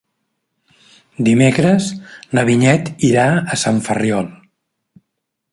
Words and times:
Dimecres 1.27 1.91
na 2.39 2.47
Vinyet 2.49 2.91
irà 3.11 3.29
a 3.57 3.61
Sant 3.65 3.81
Ferriol. 3.89 4.37